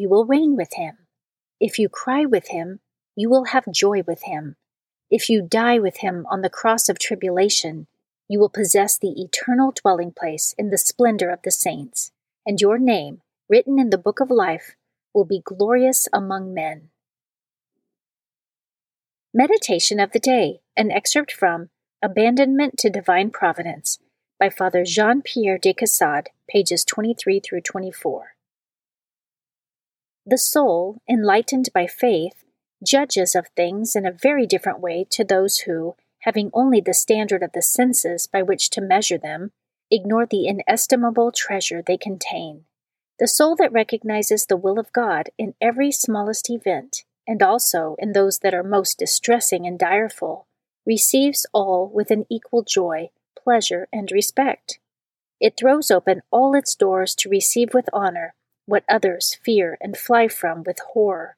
[0.00, 0.96] you will reign with him.
[1.60, 2.80] If you cry with him,
[3.14, 4.56] you will have joy with him.
[5.10, 7.86] If you die with him on the cross of tribulation,
[8.26, 12.12] you will possess the eternal dwelling place in the splendor of the saints,
[12.46, 14.74] and your name, written in the book of life,
[15.12, 16.88] will be glorious among men.
[19.34, 21.68] Meditation of the Day, an excerpt from
[22.00, 23.98] Abandonment to Divine Providence
[24.38, 28.36] by Father Jean Pierre de Caussade, pages 23 through 24.
[30.26, 32.44] The soul, enlightened by faith,
[32.84, 37.42] judges of things in a very different way to those who, having only the standard
[37.42, 39.52] of the senses by which to measure them,
[39.90, 42.64] ignore the inestimable treasure they contain.
[43.18, 48.12] The soul that recognizes the will of God in every smallest event, and also in
[48.12, 50.46] those that are most distressing and direful,
[50.86, 53.10] receives all with an equal joy
[53.42, 54.78] pleasure, and respect.
[55.40, 58.34] It throws open all its doors to receive with honor
[58.70, 61.36] what others fear and fly from with horror.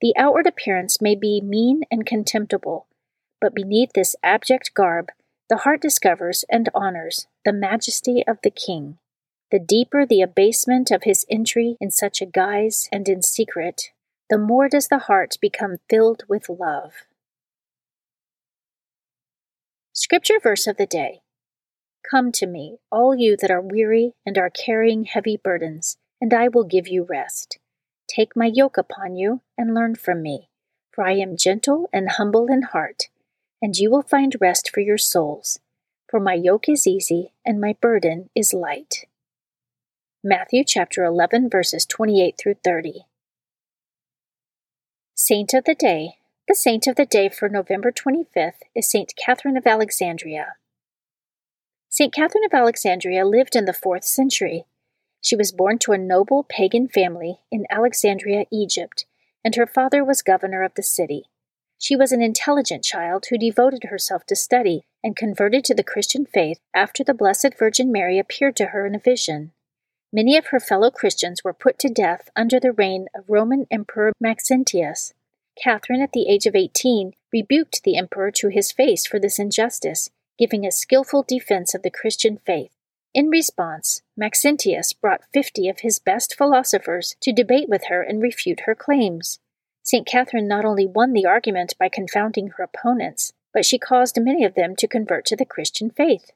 [0.00, 2.86] The outward appearance may be mean and contemptible,
[3.40, 5.10] but beneath this abject garb,
[5.48, 8.98] the heart discovers and honors the majesty of the King.
[9.50, 13.90] The deeper the abasement of his entry in such a guise and in secret,
[14.28, 16.92] the more does the heart become filled with love.
[19.94, 21.22] Scripture verse of the day
[22.08, 26.48] Come to me, all you that are weary and are carrying heavy burdens, and I
[26.48, 27.58] will give you rest.
[28.08, 30.48] Take my yoke upon you and learn from me,
[30.92, 33.08] for I am gentle and humble in heart,
[33.60, 35.60] and you will find rest for your souls.
[36.10, 39.04] For my yoke is easy and my burden is light.
[40.24, 43.04] Matthew chapter 11 verses 28 through 30.
[45.14, 46.18] Saint of the Day
[46.48, 50.54] the saint of the day for November 25th is Saint Catherine of Alexandria.
[51.90, 54.64] Saint Catherine of Alexandria lived in the 4th century.
[55.20, 59.04] She was born to a noble pagan family in Alexandria, Egypt,
[59.44, 61.24] and her father was governor of the city.
[61.78, 66.26] She was an intelligent child who devoted herself to study and converted to the Christian
[66.26, 69.52] faith after the Blessed Virgin Mary appeared to her in a vision.
[70.12, 74.12] Many of her fellow Christians were put to death under the reign of Roman Emperor
[74.20, 75.12] Maxentius.
[75.62, 80.08] Catherine, at the age of 18, rebuked the emperor to his face for this injustice,
[80.38, 82.70] giving a skilful defense of the Christian faith.
[83.14, 88.60] In response, Maxentius brought fifty of his best philosophers to debate with her and refute
[88.60, 89.40] her claims.
[89.82, 90.06] St.
[90.06, 94.54] Catherine not only won the argument by confounding her opponents, but she caused many of
[94.54, 96.30] them to convert to the Christian faith.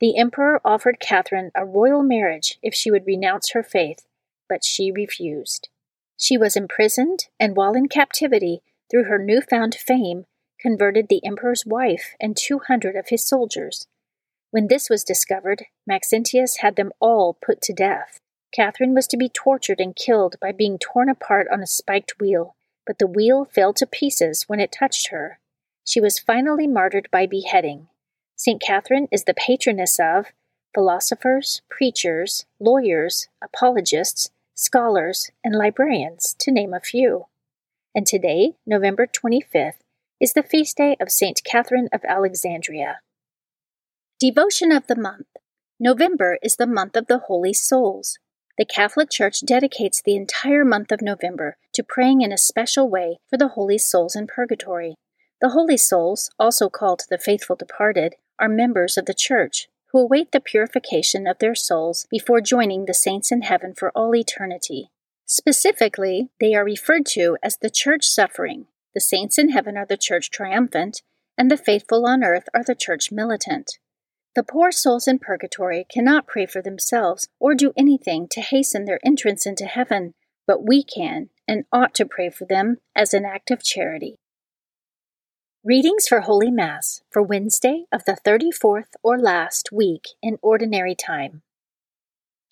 [0.00, 4.06] The emperor offered Catherine a royal marriage if she would renounce her faith,
[4.48, 5.68] but she refused.
[6.16, 10.26] She was imprisoned, and while in captivity, through her newfound fame,
[10.58, 13.86] converted the emperor's wife and two hundred of his soldiers.
[14.50, 18.20] When this was discovered, Maxentius had them all put to death.
[18.52, 22.56] Catherine was to be tortured and killed by being torn apart on a spiked wheel,
[22.86, 25.38] but the wheel fell to pieces when it touched her.
[25.84, 27.88] She was finally martyred by beheading.
[28.36, 28.60] St.
[28.60, 30.32] Catherine is the patroness of
[30.74, 37.26] philosophers, preachers, lawyers, apologists, scholars, and librarians, to name a few.
[37.94, 39.80] And today, November 25th,
[40.20, 41.42] is the feast day of St.
[41.44, 43.00] Catherine of Alexandria.
[44.18, 45.26] Devotion of the Month
[45.78, 48.18] November is the month of the Holy Souls.
[48.56, 53.18] The Catholic Church dedicates the entire month of November to praying in a special way
[53.28, 54.94] for the holy souls in purgatory.
[55.42, 60.32] The holy souls, also called the faithful departed, are members of the Church who await
[60.32, 64.88] the purification of their souls before joining the saints in heaven for all eternity.
[65.26, 68.64] Specifically, they are referred to as the Church suffering.
[68.94, 71.02] The saints in heaven are the Church triumphant,
[71.36, 73.76] and the faithful on earth are the Church militant.
[74.36, 79.00] The poor souls in purgatory cannot pray for themselves or do anything to hasten their
[79.02, 80.12] entrance into heaven,
[80.46, 84.16] but we can and ought to pray for them as an act of charity.
[85.64, 91.40] Readings for Holy Mass for Wednesday of the 34th or last week in Ordinary Time.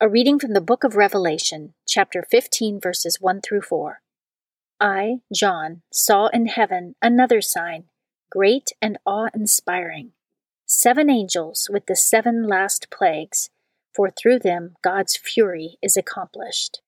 [0.00, 4.00] A reading from the Book of Revelation, chapter 15, verses 1 through 4.
[4.78, 7.86] I, John, saw in heaven another sign,
[8.30, 10.12] great and awe inspiring
[10.72, 13.50] seven angels with the seven last plagues,
[13.94, 16.80] for through them God's fury is accomplished.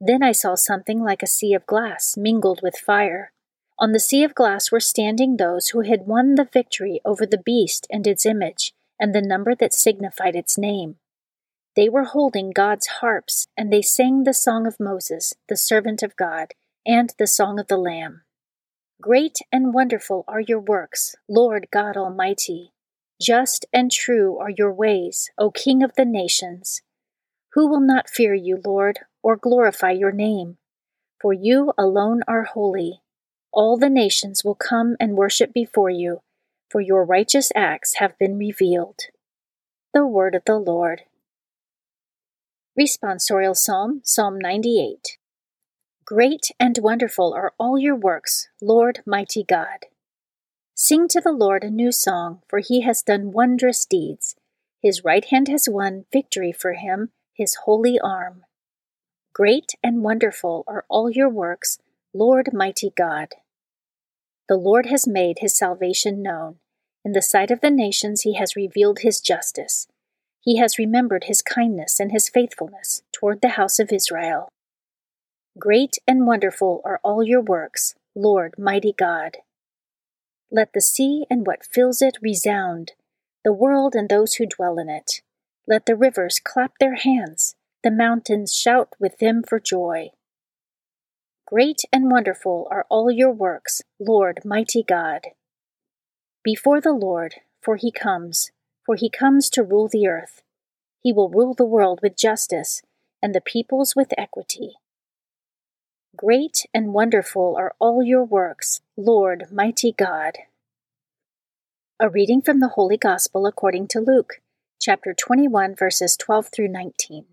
[0.00, 3.32] Then I saw something like a sea of glass mingled with fire.
[3.78, 7.42] On the sea of glass were standing those who had won the victory over the
[7.44, 10.96] beast and its image, and the number that signified its name.
[11.74, 16.16] They were holding God's harps, and they sang the song of Moses, the servant of
[16.16, 16.48] God,
[16.86, 18.22] and the song of the Lamb.
[19.00, 22.71] Great and wonderful are your works, Lord God Almighty.
[23.22, 26.82] Just and true are your ways, O King of the nations.
[27.52, 30.58] Who will not fear you, Lord, or glorify your name?
[31.20, 33.00] For you alone are holy.
[33.52, 36.22] All the nations will come and worship before you,
[36.68, 39.02] for your righteous acts have been revealed.
[39.94, 41.02] The Word of the Lord.
[42.76, 45.16] Responsorial Psalm, Psalm 98.
[46.04, 49.86] Great and wonderful are all your works, Lord mighty God.
[50.84, 54.34] Sing to the Lord a new song, for he has done wondrous deeds.
[54.80, 58.42] His right hand has won victory for him, his holy arm.
[59.32, 61.78] Great and wonderful are all your works,
[62.12, 63.28] Lord mighty God.
[64.48, 66.56] The Lord has made his salvation known.
[67.04, 69.86] In the sight of the nations, he has revealed his justice.
[70.40, 74.48] He has remembered his kindness and his faithfulness toward the house of Israel.
[75.56, 79.36] Great and wonderful are all your works, Lord mighty God.
[80.54, 82.92] Let the sea and what fills it resound,
[83.42, 85.22] the world and those who dwell in it.
[85.66, 90.10] Let the rivers clap their hands, the mountains shout with them for joy.
[91.46, 95.28] Great and wonderful are all your works, Lord mighty God.
[96.44, 98.50] Before the Lord, for he comes,
[98.84, 100.42] for he comes to rule the earth.
[101.00, 102.82] He will rule the world with justice,
[103.22, 104.74] and the peoples with equity.
[106.14, 110.36] Great and wonderful are all your works, Lord mighty God.
[111.98, 114.42] A reading from the Holy Gospel according to Luke,
[114.78, 117.24] chapter 21, verses 12 through 19.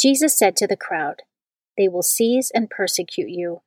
[0.00, 1.20] Jesus said to the crowd,
[1.76, 3.60] They will seize and persecute you.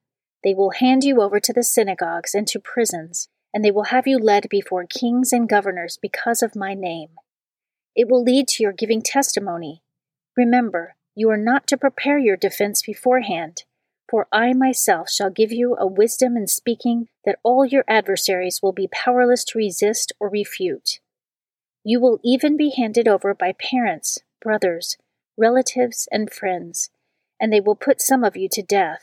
[0.44, 4.08] They will hand you over to the synagogues and to prisons, and they will have
[4.08, 7.10] you led before kings and governors because of my name.
[7.96, 9.84] It will lead to your giving testimony.
[10.36, 13.66] Remember, you are not to prepare your defense beforehand
[14.14, 18.72] for I myself shall give you a wisdom in speaking that all your adversaries will
[18.72, 21.00] be powerless to resist or refute.
[21.84, 24.98] You will even be handed over by parents, brothers,
[25.36, 26.92] relatives, and friends,
[27.42, 29.02] and they will put some of you to death.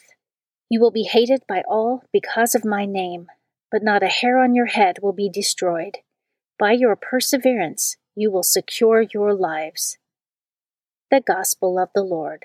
[0.69, 3.26] You will be hated by all because of my name,
[3.69, 5.97] but not a hair on your head will be destroyed.
[6.57, 9.99] By your perseverance, you will secure your lives.
[11.11, 12.45] The Gospel of the Lord.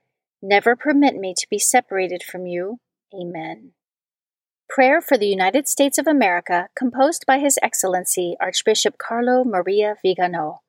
[0.41, 2.79] Never permit me to be separated from you.
[3.13, 3.73] Amen.
[4.67, 10.61] Prayer for the United States of America, composed by His Excellency Archbishop Carlo Maria Vigano.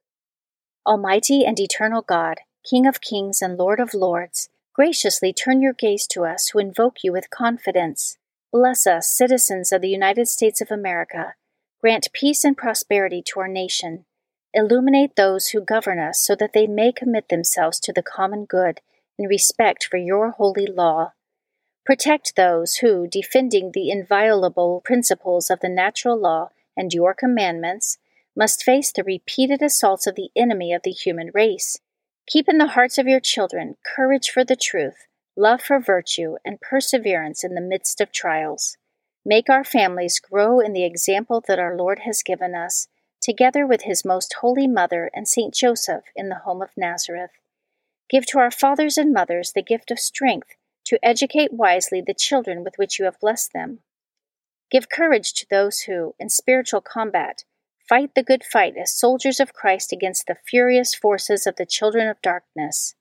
[0.86, 6.06] Almighty and eternal God, King of kings and Lord of lords, graciously turn your gaze
[6.08, 8.18] to us who invoke you with confidence.
[8.52, 11.34] Bless us, citizens of the United States of America.
[11.80, 14.04] Grant peace and prosperity to our nation.
[14.52, 18.80] Illuminate those who govern us so that they may commit themselves to the common good
[19.18, 21.12] in respect for your holy law.
[21.84, 27.98] Protect those who, defending the inviolable principles of the natural law and your commandments,
[28.36, 31.78] must face the repeated assaults of the enemy of the human race.
[32.26, 36.60] Keep in the hearts of your children courage for the truth, love for virtue, and
[36.60, 38.76] perseverance in the midst of trials.
[39.24, 42.88] Make our families grow in the example that our Lord has given us,
[43.20, 47.30] together with his most holy mother and Saint Joseph in the home of Nazareth.
[48.12, 50.50] Give to our fathers and mothers the gift of strength
[50.84, 53.78] to educate wisely the children with which you have blessed them.
[54.70, 57.44] Give courage to those who, in spiritual combat,
[57.88, 62.06] fight the good fight as soldiers of Christ against the furious forces of the children
[62.06, 62.94] of darkness.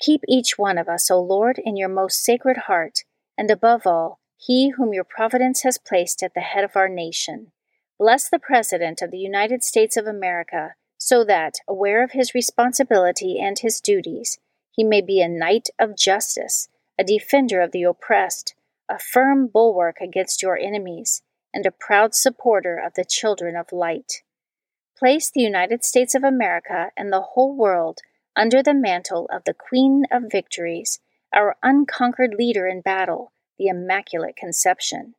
[0.00, 3.04] Keep each one of us, O Lord, in your most sacred heart,
[3.38, 7.52] and above all, he whom your providence has placed at the head of our nation.
[8.00, 13.38] Bless the President of the United States of America, so that, aware of his responsibility
[13.38, 14.38] and his duties,
[14.70, 18.54] he may be a knight of justice, a defender of the oppressed,
[18.88, 21.20] a firm bulwark against your enemies,
[21.52, 24.22] and a proud supporter of the children of light.
[24.98, 27.98] Place the United States of America and the whole world
[28.34, 31.00] under the mantle of the Queen of Victories,
[31.34, 35.16] our unconquered leader in battle, the Immaculate Conception.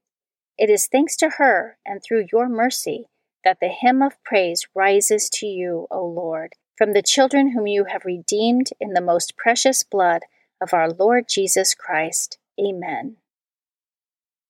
[0.58, 3.06] It is thanks to her and through your mercy
[3.46, 7.86] that the hymn of praise rises to you, O Lord, from the children whom you
[7.86, 10.24] have redeemed in the most precious blood
[10.62, 12.38] of our Lord Jesus Christ.
[12.60, 13.18] Amen.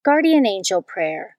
[0.03, 1.37] Guardian Angel Prayer.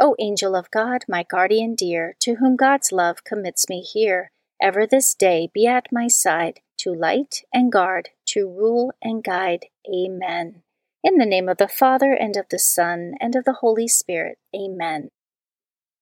[0.00, 4.86] O angel of God, my guardian dear, to whom God's love commits me here, ever
[4.86, 9.66] this day be at my side, to light and guard, to rule and guide.
[9.88, 10.62] Amen.
[11.04, 14.38] In the name of the Father, and of the Son, and of the Holy Spirit.
[14.54, 15.10] Amen.